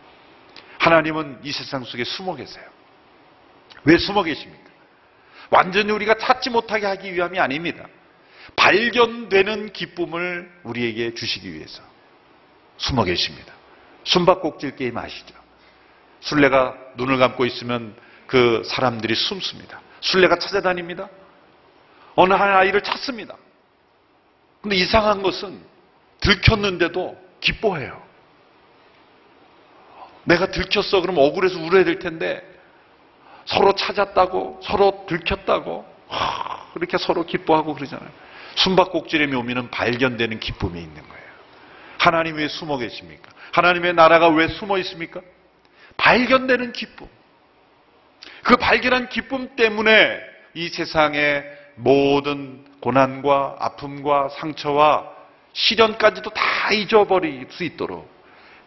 [0.79, 2.65] 하나님은 이 세상 속에 숨어 계세요.
[3.85, 4.69] 왜 숨어 계십니까?
[5.51, 7.87] 완전히 우리가 찾지 못하게 하기 위함이 아닙니다.
[8.57, 11.83] 발견되는 기쁨을 우리에게 주시기 위해서
[12.77, 13.53] 숨어 계십니다.
[14.05, 15.35] 숨바꼭질 게임 아시죠?
[16.21, 17.95] 술래가 눈을 감고 있으면
[18.27, 19.81] 그 사람들이 숨습니다.
[20.01, 21.09] 술래가 찾아다닙니다.
[22.15, 23.37] 어느 한 아이를 찾습니다.
[24.61, 25.61] 근데 이상한 것은
[26.21, 28.08] 들켰는데도 기뻐해요.
[30.29, 32.43] 내가 들켰어 그럼 억울해서 울어야 될 텐데
[33.47, 35.87] 서로 찾았다고 서로 들켰다고
[36.75, 38.11] 그렇게 서로 기뻐하고 그러잖아요.
[38.57, 41.29] 숨바꼭질의 묘미는 발견되는 기쁨이 있는 거예요.
[41.97, 43.33] 하나님 왜 숨어 계십니까?
[43.53, 45.21] 하나님의 나라가 왜 숨어 있습니까?
[45.97, 47.09] 발견되는 기쁨.
[48.43, 50.21] 그 발견한 기쁨 때문에
[50.55, 51.45] 이 세상의
[51.77, 55.11] 모든 고난과 아픔과 상처와
[55.55, 58.18] 시련까지도 다 잊어버릴 수 있도록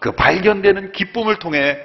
[0.02, 1.78] 그 발견되는 기쁨을 통해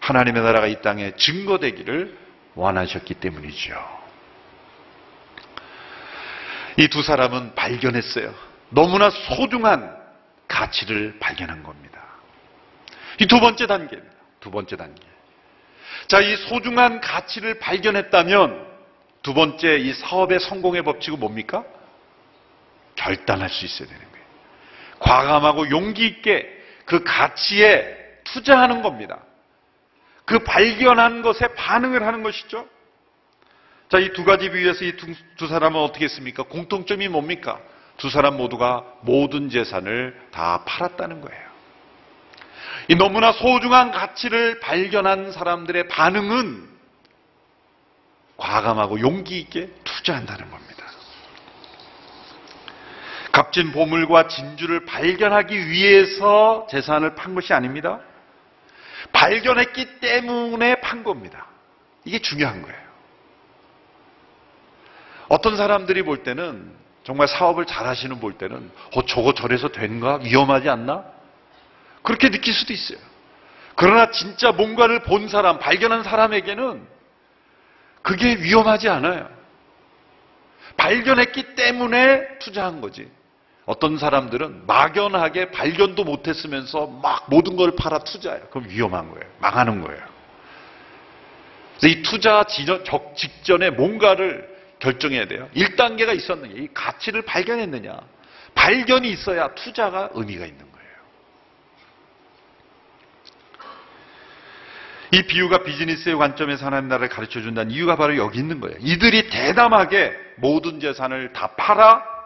[0.00, 2.16] 하나님의 나라가 이 땅에 증거되기를
[2.54, 3.74] 원하셨기 때문이죠.
[6.76, 8.34] 이 두 사람은 발견했어요.
[8.68, 9.96] 너무나 소중한
[10.48, 11.98] 가치를 발견한 겁니다.
[13.20, 14.14] 이 두 번째 단계입니다.
[14.40, 15.02] 두 번째 단계.
[16.08, 18.66] 자, 이 소중한 가치를 발견했다면
[19.22, 21.64] 두 번째 이 사업의 성공의 법칙은 뭡니까?
[22.96, 24.24] 결단할 수 있어야 되는 거예요.
[24.98, 26.59] 과감하고 용기 있게
[26.90, 29.20] 그 가치에 투자하는 겁니다.
[30.24, 32.66] 그 발견한 것에 반응을 하는 것이죠.
[33.88, 34.96] 자, 이 두 가지 비유에서 이
[35.36, 36.42] 두 사람은 어떻게 했습니까?
[36.42, 37.60] 공통점이 뭡니까?
[37.96, 41.50] 두 사람 모두가 모든 재산을 다 팔았다는 거예요.
[42.88, 46.68] 이 너무나 소중한 가치를 발견한 사람들의 반응은
[48.36, 50.79] 과감하고 용기 있게 투자한다는 겁니다.
[53.32, 58.00] 값진 보물과 진주를 발견하기 위해서 재산을 판 것이 아닙니다.
[59.12, 61.46] 발견했기 때문에 판 겁니다.
[62.04, 62.78] 이게 중요한 거예요.
[65.28, 70.20] 어떤 사람들이 볼 때는 정말 사업을 잘 하시는 볼 때는 어, 저거 저래서 된가?
[70.22, 71.04] 위험하지 않나?
[72.02, 72.98] 그렇게 느낄 수도 있어요.
[73.76, 76.86] 그러나 진짜 뭔가를 본 사람, 발견한 사람에게는
[78.02, 79.28] 그게 위험하지 않아요.
[80.76, 83.10] 발견했기 때문에 투자한 거지.
[83.70, 88.48] 어떤 사람들은 막연하게 발견도 못했으면서 막 모든 걸 팔아 투자해요.
[88.50, 89.24] 그럼 위험한 거예요.
[89.38, 90.02] 망하는 거예요.
[91.84, 92.42] 이 투자
[93.14, 95.48] 직전에 뭔가를 결정해야 돼요.
[95.54, 97.96] 1단계가 있었느냐, 이 가치를 발견했느냐.
[98.56, 100.90] 발견이 있어야 투자가 의미가 있는 거예요.
[105.12, 108.76] 이 비유가 비즈니스의 관점에서 하나님 나라를 가르쳐 준다는 이유가 바로 여기 있는 거예요.
[108.80, 112.18] 이들이 대담하게 모든 재산을 다 팔아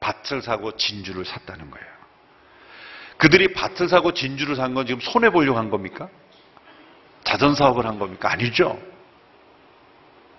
[0.00, 1.86] 밭을 사고 진주를 샀다는 거예요.
[3.18, 6.08] 그들이 밭을 사고 진주를 산 건 지금 손해 보려고 한 겁니까?
[7.22, 8.32] 자전 사업을 한 겁니까?
[8.32, 8.80] 아니죠.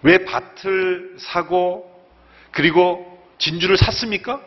[0.01, 1.87] 왜 밭을 사고
[2.51, 4.41] 그리고 진주를 샀습니까?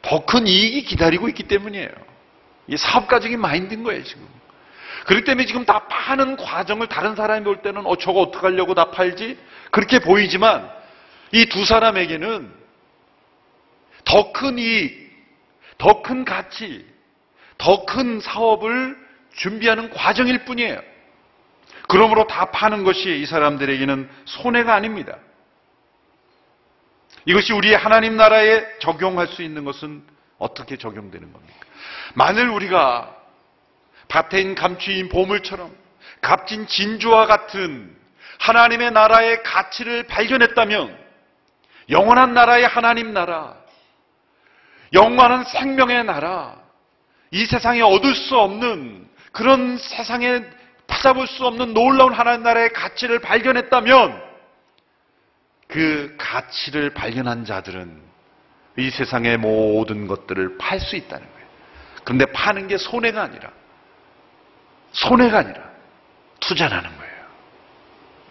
[0.00, 1.88] 더 큰 이익이 기다리고 있기 때문이에요.
[2.68, 4.26] 이게 사업가적인 마인드인 거예요, 지금.
[5.06, 9.38] 그렇기 때문에 지금 다 파는 과정을 다른 사람이 볼 때는 어, 저거 어떡하려고 다 팔지?
[9.72, 10.70] 그렇게 보이지만
[11.32, 12.52] 이 두 사람에게는
[14.08, 15.12] 더 큰 이익,
[15.76, 16.84] 더 큰 가치,
[17.58, 18.96] 더 큰 사업을
[19.34, 20.80] 준비하는 과정일 뿐이에요.
[21.88, 25.18] 그러므로 다 파는 것이 이 사람들에게는 손해가 아닙니다.
[27.26, 30.02] 이것이 우리의 하나님 나라에 적용할 수 있는 것은
[30.38, 31.66] 어떻게 적용되는 겁니까?
[32.14, 33.14] 만일 우리가
[34.08, 35.70] 밭에 감추인 보물처럼
[36.22, 37.94] 값진 진주와 같은
[38.38, 40.96] 하나님의 나라의 가치를 발견했다면
[41.90, 43.56] 영원한 나라의 하나님 나라,
[44.92, 46.56] 영원한 생명의 나라,
[47.30, 50.42] 이 세상에 얻을 수 없는 그런 세상에
[50.86, 54.28] 찾아볼 수 없는 놀라운 하나님 나라의 가치를 발견했다면
[55.68, 58.02] 그 가치를 발견한 자들은
[58.78, 61.48] 이 세상의 모든 것들을 팔 수 있다는 거예요.
[62.04, 63.50] 그런데 파는 게 손해가 아니라
[64.92, 65.62] 손해가 아니라
[66.40, 67.26] 투자라는 거예요.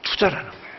[0.04, 0.78] 투자라는 거예요.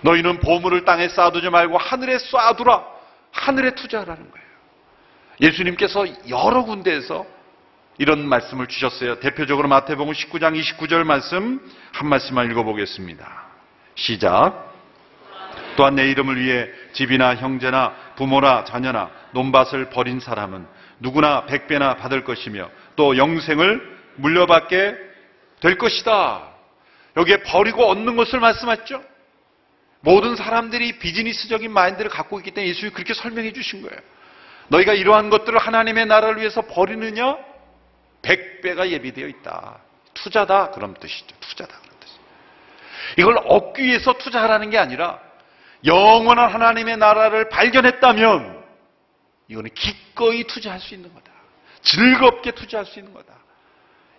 [0.00, 2.84] 너희는 보물을 땅에 쌓아두지 말고 하늘에 쏴두라.
[3.30, 4.46] 하늘에 투자라는 거예요.
[5.40, 7.26] 예수님께서 여러 군데에서
[7.98, 9.20] 이런 말씀을 주셨어요.
[9.20, 11.60] 대표적으로 마태복음 19장 29절 말씀
[11.92, 13.46] 한 말씀만 읽어보겠습니다.
[13.94, 14.72] 시작.
[15.76, 20.66] 또한 내 이름을 위해 집이나 형제나 부모나 자녀나 논밭을 버린 사람은
[21.00, 24.96] 누구나 백배나 받을 것이며 또 영생을 물려받게
[25.60, 26.48] 될 것이다.
[27.16, 29.02] 여기에 버리고 얻는 것을 말씀하죠.
[30.00, 34.00] 모든 사람들이 비즈니스적인 마인드를 갖고 있기 때문에 예수님이 그렇게 설명해 주신 거예요.
[34.68, 37.36] 너희가 이러한 것들을 하나님의 나라를 위해서 버리느냐?
[38.22, 39.78] 백배가 예비되어 있다.
[40.14, 40.70] 투자다.
[40.70, 41.34] 그런 뜻이죠.
[41.40, 41.78] 투자다.
[41.80, 42.08] 그런 뜻.
[43.18, 45.18] 이걸 얻기 위해서 투자하라는 게 아니라
[45.84, 48.62] 영원한 하나님의 나라를 발견했다면
[49.48, 51.32] 이거는 기꺼이 투자할 수 있는 거다.
[51.82, 53.32] 즐겁게 투자할 수 있는 거다.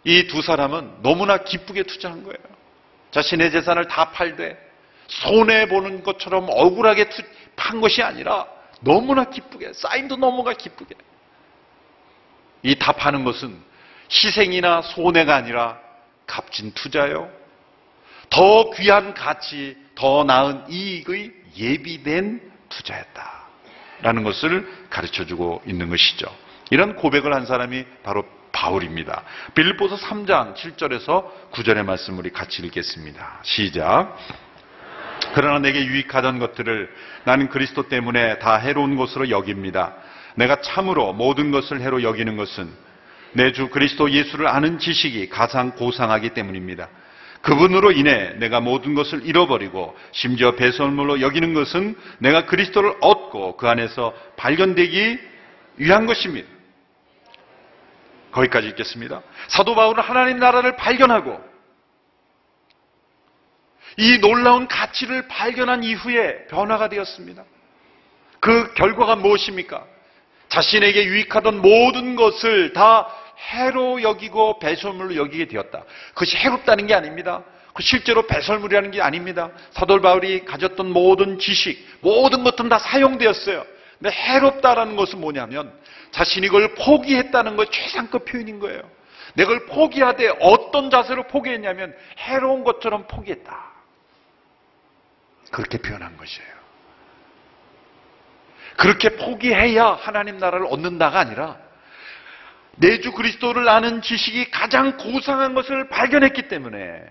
[0.03, 2.37] 이 두 사람은 너무나 기쁘게 투자한 거예요.
[3.11, 4.57] 자신의 재산을 다 팔되
[5.07, 7.21] 손해 보는 것처럼 억울하게 투,
[7.55, 8.45] 판 것이 아니라
[8.83, 10.95] 너무나 기쁘게, 상인도 너무나 기쁘게.
[12.63, 13.57] 이다 파는 것은
[14.11, 15.79] 희생이나 손해가 아니라
[16.27, 17.29] 값진 투자요.
[18.29, 23.43] 더 귀한 가치, 더 나은 이익의 예비된 투자였다.
[24.01, 26.27] 라는 것을 가르쳐 주고 있는 것이죠.
[26.71, 29.23] 이런 고백을 한 사람이 바로 바울입니다.
[29.55, 33.39] 빌립보서 3장 7절에서 9절의 말씀 우리 같이 읽겠습니다.
[33.43, 34.17] 시작.
[35.33, 36.89] 그러나 내게 유익하던 것들을
[37.25, 39.95] 나는 그리스도 때문에 다 해로운 것으로 여깁니다.
[40.35, 42.69] 내가 참으로 모든 것을 해로 여기는 것은
[43.33, 46.89] 내 주 그리스도 예수를 아는 지식이 가장 고상하기 때문입니다.
[47.41, 54.13] 그분으로 인해 내가 모든 것을 잃어버리고 심지어 배설물로 여기는 것은 내가 그리스도를 얻고 그 안에서
[54.37, 55.19] 발견되기
[55.77, 56.47] 위한 것입니다.
[58.31, 59.21] 거기까지 읽겠습니다.
[59.47, 61.52] 사도 바울은 하나님 나라를 발견하고
[63.97, 67.43] 이 놀라운 가치를 발견한 이후에 변화가 되었습니다.
[68.39, 69.85] 그 결과가 무엇입니까?
[70.49, 73.07] 자신에게 유익하던 모든 것을 다
[73.51, 75.83] 해로 여기고 배설물로 여기게 되었다.
[76.09, 77.43] 그것이 해롭다는 게 아닙니다.
[77.73, 79.49] 그 실제로 배설물이라는 게 아닙니다.
[79.71, 83.65] 사도 바울이 가졌던 모든 지식, 모든 것들은 다 사용되었어요.
[83.99, 85.73] 근데 해롭다라는 것은 뭐냐면
[86.11, 88.81] 자신이 그걸 포기했다는 것 최상급 표현인 거예요.
[89.33, 93.72] 내가 그걸 포기하되 어떤 자세로 포기했냐면 해로운 것처럼 포기했다.
[95.53, 96.49] 그렇게 표현한 것이에요.
[98.75, 101.57] 그렇게 포기해야 하나님 나라를 얻는다가 아니라
[102.75, 107.05] 내주 그리스도를 아는 지식이 가장 고상한 것을 발견했기 때문에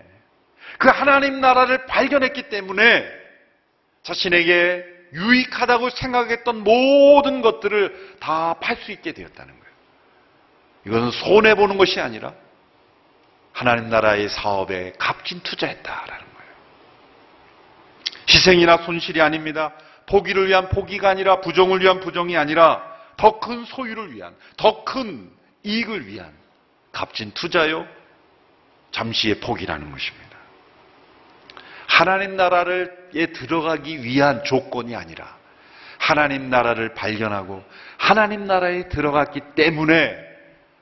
[0.77, 3.09] 그 하나님 나라를 발견했기 때문에
[4.03, 9.73] 자신에게 유익하다고 생각했던 모든 것들을 다 팔 수 있게 되었다는 거예요.
[10.87, 12.33] 이것은 손해보는 것이 아니라
[13.53, 16.32] 하나님 나라의 사업에 값진 투자했다라는 거예요.
[18.29, 19.73] 희생이나 손실이 아닙니다.
[20.07, 22.81] 포기를 위한 포기가 아니라 부정을 위한 부정이 아니라
[23.17, 25.29] 더 큰 소유를 위한, 더 큰
[25.63, 26.33] 이익을 위한
[26.91, 27.87] 값진 투자요,
[28.91, 30.37] 잠시의 포기라는 것입니다.
[31.87, 32.87] 하나님 나라에
[33.33, 35.37] 들어가기 위한 조건이 아니라
[35.99, 37.63] 하나님 나라를 발견하고
[37.97, 40.17] 하나님 나라에 들어갔기 때문에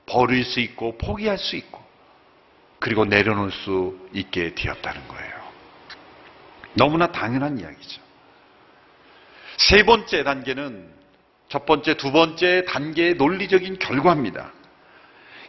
[0.06, 1.82] 버릴 수 있고 포기할 수 있고
[2.80, 5.31] 그리고 내려놓을 수 있게 되었다는 거예요.
[6.74, 8.02] 너무나 당연한 이야기죠.
[9.58, 10.90] 세 번째 단계는
[11.50, 14.52] 첫 번째, 두 번째 단계의 논리적인 결과입니다.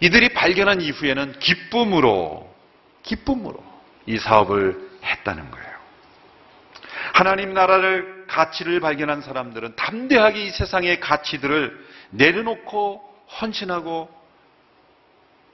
[0.00, 2.52] 이들이 발견한 이후에는 기쁨으로,
[3.04, 3.62] 기쁨으로
[4.06, 5.72] 이 사업을 했다는 거예요.
[7.14, 13.00] 하나님 나라를 가치를 발견한 사람들은 담대하게 이 세상의 가치들을 내려놓고
[13.40, 14.11] 헌신하고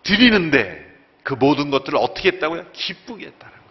[0.02, 0.86] 드리는데
[1.22, 2.72] 그 모든 것들을 어떻게 했다고요?
[2.72, 3.67] 기쁘게 했다는 거예요.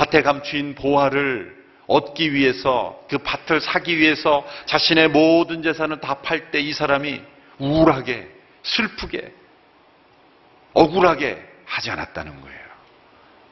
[0.00, 1.54] 밭에 감추인 보화를
[1.86, 7.22] 얻기 위해서 그 밭을 사기 위해서 자신의 모든 재산을 다 팔 때 이 사람이
[7.58, 8.26] 우울하게
[8.62, 9.34] 슬프게
[10.72, 12.60] 억울하게 하지 않았다는 거예요.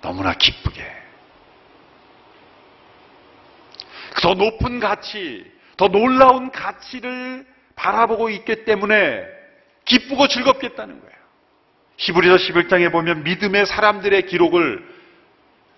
[0.00, 0.82] 너무나 기쁘게.
[4.22, 5.44] 더 높은 가치,
[5.76, 9.22] 더 놀라운 가치를 바라보고 있기 때문에
[9.84, 11.14] 기쁘고 즐겁겠다는 거예요.
[11.98, 14.88] 히브리서 11장에 보면 믿음의 사람들의 기록을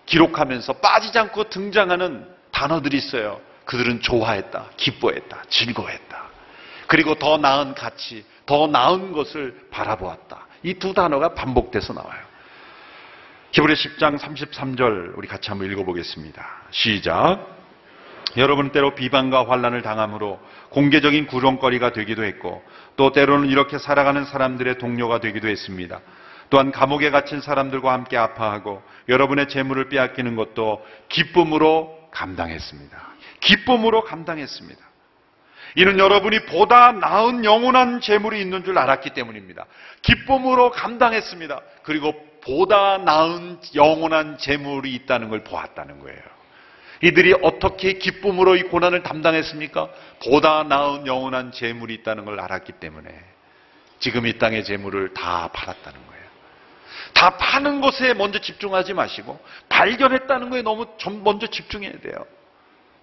[0.05, 3.39] 기록하면서 빠지지 않고 등장하는 단어들이 있어요.
[3.65, 6.23] 그들은 좋아했다, 기뻐했다, 즐거워했다.
[6.87, 10.47] 그리고 더 나은 가치, 더 나은 것을 바라보았다.
[10.63, 12.31] 이 두 단어가 반복돼서 나와요.
[13.53, 16.45] 히브리 10장 33절 우리 같이 한번 읽어보겠습니다.
[16.71, 17.47] 시작.
[18.37, 22.63] 여러분 때로 비방과 환란을 당함으로 공개적인 구렁거리가 되기도 했고
[22.95, 25.99] 또 때로는 이렇게 살아가는 사람들의 동료가 되기도 했습니다.
[26.51, 32.97] 또한 감옥에 갇힌 사람들과 함께 아파하고 여러분의 재물을 빼앗기는 것도 기쁨으로 감당했습니다.
[33.39, 34.79] 기쁨으로 감당했습니다.
[35.75, 39.65] 이는 여러분이 보다 나은 영원한 재물이 있는 줄 알았기 때문입니다.
[40.01, 41.61] 기쁨으로 감당했습니다.
[41.83, 46.19] 그리고 보다 나은 영원한 재물이 있다는 걸 보았다는 거예요.
[47.01, 49.89] 이들이 어떻게 기쁨으로 이 고난을 담당했습니까?
[50.25, 53.09] 보다 나은 영원한 재물이 있다는 걸 알았기 때문에
[53.99, 56.10] 지금 이 땅의 재물을 다 팔았다는 거예요.
[57.13, 62.25] 다 파는 것에 먼저 집중하지 마시고 발견했다는 거에 너무 좀 먼저 집중해야 돼요.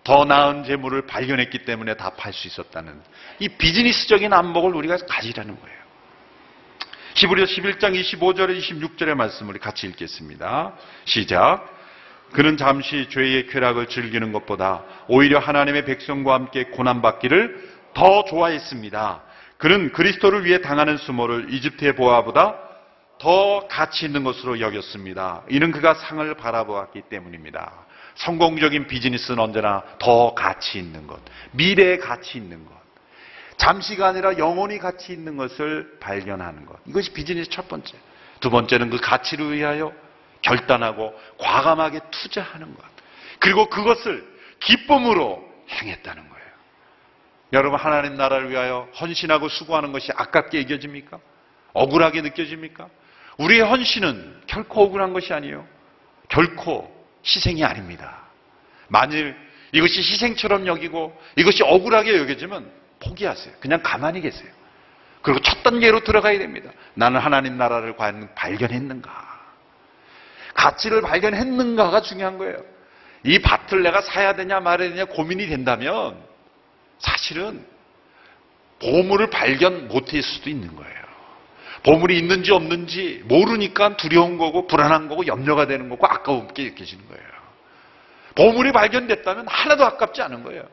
[0.05, 3.01] 더 나은 재물을 발견했기 때문에 다 팔 수 있었다는
[3.41, 5.79] 이 비즈니스적인 안목을 우리가 가지라는 거예요.
[7.15, 10.75] 히브리서 11장 25절에 26절의 말씀을 같이 읽겠습니다.
[11.05, 11.77] 시작.
[12.33, 19.23] 그는 잠시 죄의 쾌락을 즐기는 것보다 오히려 하나님의 백성과 함께 고난받기를 더 좋아했습니다.
[19.57, 22.68] 그는 그리스도를 위해 당하는 수모를 이집트의 보아보다
[23.19, 25.43] 더 가치 있는 것으로 여겼습니다.
[25.51, 27.73] 이는 그가 상을 바라보았기 때문입니다.
[28.15, 31.21] 성공적인 비즈니스는 언제나 더 가치 있는 것,
[31.53, 32.75] 미래의 가치 있는 것,
[33.57, 36.79] 잠시가 아니라 영원히 가치 있는 것을 발견하는 것.
[36.87, 37.97] 이것이 비즈니스 첫 번째.
[38.41, 39.93] 두 번째는 그 가치를 위하여
[40.43, 42.85] 결단하고 과감하게 투자하는 것.
[43.41, 44.27] 그리고 그것을
[44.61, 46.49] 기쁨으로 행했다는 거예요.
[47.53, 51.19] 여러분, 하나님 나라를 위하여 헌신하고 수고하는 것이 아깝게 여겨집니까?
[51.73, 52.89] 억울하게 느껴집니까?
[53.39, 55.67] 우리의 헌신은 결코 억울한 것이 아니에요.
[56.29, 56.93] 결코
[57.25, 58.23] 희생이 아닙니다.
[58.89, 59.37] 만일
[59.73, 62.71] 이것이 희생처럼 여기고 이것이 억울하게 여겨지면
[63.01, 63.55] 포기하세요.
[63.61, 64.51] 그냥 가만히 계세요.
[65.23, 66.71] 그리고 첫 단계로 들어가야 됩니다.
[66.95, 69.29] 나는 하나님 나라를 과연 발견했는가?
[70.55, 72.57] 가치를 발견했는가가 중요한 거예요.
[73.25, 76.21] 이 밭을 내가 사야 되냐 말아야 되냐 고민이 된다면
[76.99, 77.65] 사실은
[78.81, 80.98] 보물을 발견 못할 수도 있는 거예요.
[81.83, 87.29] 보물이 있는지 없는지 모르니까 두려운 거고 불안한 거고 염려가 되는 거고 아까움게 느껴지는 거예요.
[88.35, 90.65] 보물이 발견됐다면 하나도 아깝지 않은 거예요.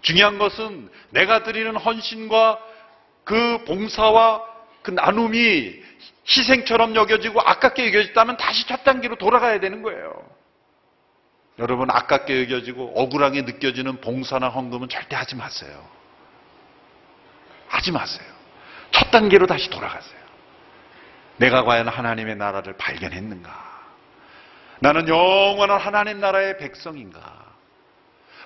[0.00, 2.58] 중요한 것은 내가 드리는 헌신과
[3.24, 4.42] 그 봉사와
[4.82, 5.82] 그 나눔이
[6.28, 10.12] 희생처럼 여겨지고 아깝게 여겨졌다면 다시 첫 단계로 돌아가야 되는 거예요.
[11.58, 15.88] 여러분 아깝게 여겨지고 억울하게 느껴지는 봉사나 헌금은 절대 하지 마세요.
[17.68, 18.26] 하지 마세요.
[18.90, 20.23] 첫 단계로 다시 돌아가세요.
[21.36, 23.74] 내가 과연 하나님의 나라를 발견했는가?
[24.80, 27.44] 나는 영원한 하나님 나라의 백성인가?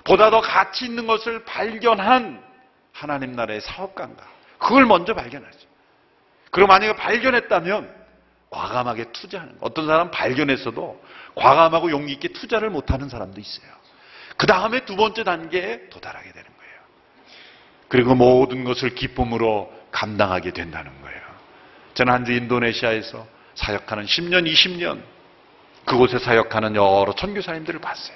[0.03, 2.41] 보다 더 가치 있는 것을 발견한
[2.93, 4.23] 하나님 나라의 사업가인가?
[4.57, 5.59] 그걸 먼저 발견하죠.
[6.51, 7.99] 그리고 만약에 발견했다면
[8.49, 9.65] 과감하게 투자하는 거.
[9.65, 11.03] 어떤 사람은 발견했어도
[11.35, 13.69] 과감하고 용기 있게 투자를 못하는 사람도 있어요.
[14.37, 16.73] 그 다음에 두 번째 단계에 도달하게 되는 거예요.
[17.87, 21.18] 그리고 모든 것을 기쁨으로 감당하게 된다는 거예요.
[21.93, 23.25] 저는 한 주 인도네시아에서
[23.55, 25.01] 사역하는 10년, 20년
[25.85, 28.15] 그곳에 사역하는 여러 선교사님들을 봤어요.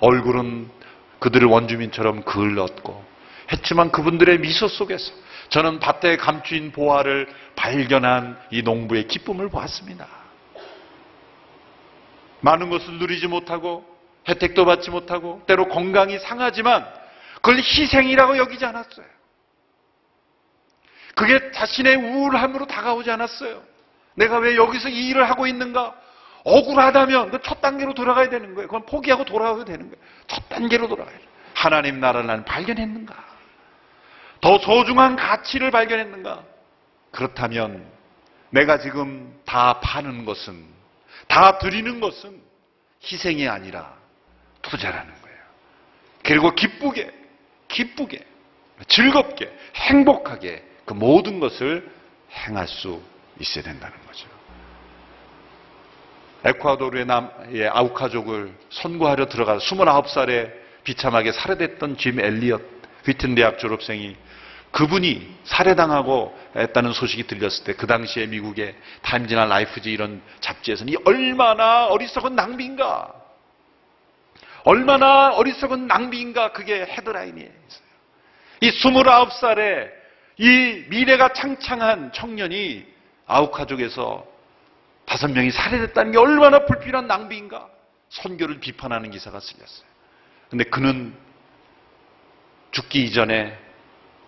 [0.00, 0.70] 얼굴은
[1.18, 3.04] 그들을 원주민처럼 그을렀고
[3.52, 5.12] 했지만 그분들의 미소 속에서
[5.48, 10.06] 저는 밭에 감추인 보화를 발견한 이 농부의 기쁨을 보았습니다.
[12.40, 13.84] 많은 것을 누리지 못하고
[14.28, 16.86] 혜택도 받지 못하고 때로 건강이 상하지만
[17.36, 19.06] 그걸 희생이라고 여기지 않았어요.
[21.18, 23.60] 그게 자신의 우울함으로 다가오지 않았어요.
[24.14, 25.92] 내가 왜 여기서 이 일을 하고 있는가?
[26.44, 28.68] 억울하다면 그 첫 단계로 돌아가야 되는 거예요.
[28.68, 29.96] 그건 포기하고 돌아가야 되는 거예요.
[30.28, 31.28] 첫 단계로 돌아가야 돼요.
[31.54, 33.16] 하나님 나라를 나는 발견했는가?
[34.40, 36.44] 더 소중한 가치를 발견했는가?
[37.10, 37.84] 그렇다면
[38.50, 40.64] 내가 지금 다 파는 것은,
[41.26, 42.40] 다 드리는 것은
[43.02, 43.92] 희생이 아니라
[44.62, 45.38] 투자라는 거예요.
[46.22, 47.10] 그리고 기쁘게,
[47.66, 48.24] 기쁘게,
[48.86, 51.86] 즐겁게, 행복하게 그 모든 것을
[52.32, 53.02] 행할 수
[53.38, 54.26] 있어야 된다는 거죠.
[56.44, 60.50] 에콰도르의 남, 예, 아우카족을 선고하려 들어가서 29살의
[60.84, 62.62] 비참하게 살해됐던 짐 엘리엇
[63.04, 64.16] 휘튼 대학 졸업생이
[64.70, 71.86] 그분이 살해당하고 했다는 소식이 들렸을 때 그 당시에 미국의 타임즈나 라이프지 이런 잡지에서는 이 얼마나
[71.88, 73.12] 어리석은 낭비인가
[74.64, 77.50] 얼마나 어리석은 낭비인가 그게 헤드라인이에요.
[78.62, 79.97] 이 29살에
[80.38, 82.86] 이 미래가 창창한 청년이
[83.26, 84.24] 아우카족에서
[85.04, 87.68] 다섯 명이 살해됐다는 게 얼마나 불필요한 낭비인가
[88.10, 89.86] 선교를 비판하는 기사가 쓸렸어요.
[90.48, 91.14] 근데 그는
[92.70, 93.58] 죽기 이전에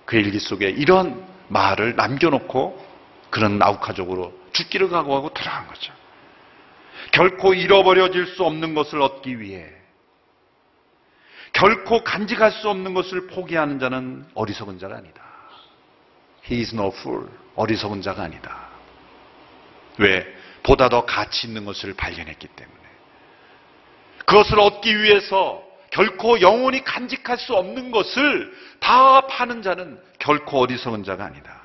[0.05, 2.87] 그 일기 속에 이런 말을 남겨놓고
[3.31, 5.93] 그런 아우카족으로 죽기를 각오하고 돌아간 거죠.
[7.13, 9.71] 결코 잃어버려질 수 없는 것을 얻기 위해
[11.53, 15.30] 결코 간직할 수 없는 것을 포기하는 자는 어리석은 자가 아니다.
[16.49, 17.29] He is no fool.
[17.57, 18.69] 어리석은 자가 아니다.
[19.99, 20.27] 왜?
[20.63, 22.81] 보다 더 가치 있는 것을 발견했기 때문에.
[24.27, 31.25] 그것을 얻기 위해서 결코 영원히 간직할 수 없는 것을 다 파는 자는 결코 어리석은 자가
[31.25, 31.61] 아니다.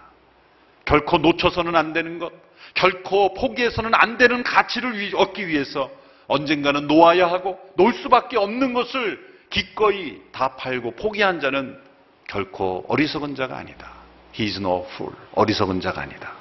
[0.86, 2.32] 결코 놓쳐서는 안 되는 것,
[2.74, 5.90] 결코 포기해서는 안 되는 가치를 위- 얻기 위해서
[6.28, 11.80] 언젠가는 놓아야 하고 놓을 수밖에 없는 것을 기꺼이 다 팔고 포기한 자는
[12.28, 13.92] 결코 어리석은 자가 아니다.
[14.38, 15.16] He is no fool.
[15.34, 16.34] 어리석은 자가 아니다.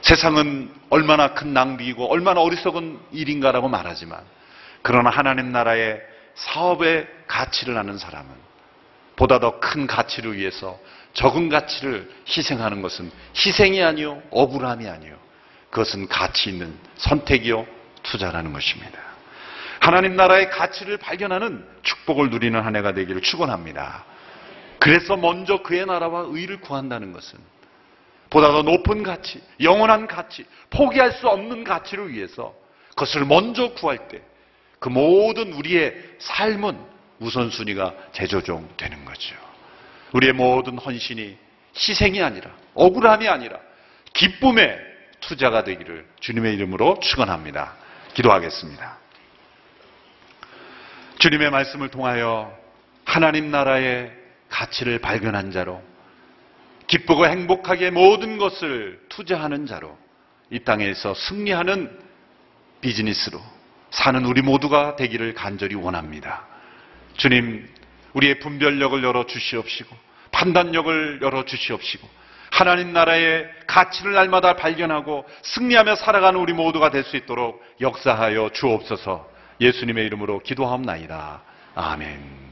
[0.00, 4.20] 세상은 얼마나 큰 낭비이고 얼마나 어리석은 일인가라고 말하지만
[4.82, 6.00] 그러나 하나님 나라의
[6.34, 8.30] 사업의 가치를 아는 사람은
[9.16, 10.78] 보다 더 큰 가치를 위해서
[11.14, 15.16] 적은 가치를 희생하는 것은 희생이 아니요 억울함이 아니요
[15.70, 17.66] 그것은 가치 있는 선택이요
[18.02, 18.98] 투자라는 것입니다.
[19.80, 24.04] 하나님 나라의 가치를 발견하는 축복을 누리는 한 해가 되기를 축원합니다.
[24.78, 27.38] 그래서 먼저 그의 나라와 의를 구한다는 것은
[28.30, 32.54] 보다 더 높은 가치, 영원한 가치, 포기할 수 없는 가치를 위해서
[32.90, 34.22] 그것을 먼저 구할 때
[34.78, 36.78] 그 모든 우리의 삶은
[37.18, 39.36] 우선순위가 재조정되는 거죠.
[40.12, 41.36] 우리의 모든 헌신이
[41.74, 43.58] 희생이 아니라 억울함이 아니라
[44.12, 44.78] 기쁨의
[45.20, 47.74] 투자가 되기를 주님의 이름으로 축원합니다.
[48.14, 48.98] 기도하겠습니다.
[51.18, 52.56] 주님의 말씀을 통하여
[53.04, 54.12] 하나님 나라의
[54.48, 55.82] 가치를 발견한 자로
[56.86, 59.96] 기쁘고 행복하게 모든 것을 투자하는 자로
[60.50, 61.98] 이 땅에서 승리하는
[62.80, 63.40] 비즈니스로
[63.90, 66.46] 사는 우리 모두가 되기를 간절히 원합니다.
[67.16, 67.68] 주님,
[68.12, 69.96] 우리의 분별력을 열어 주시옵시고
[70.30, 72.08] 판단력을 열어 주시옵시고
[72.50, 79.28] 하나님 나라의 가치를 날마다 발견하고 승리하며 살아가는 우리 모두가 될 수 있도록 역사하여 주옵소서.
[79.60, 81.42] 예수님의 이름으로 기도하옵나이다.
[81.74, 82.45] 아멘.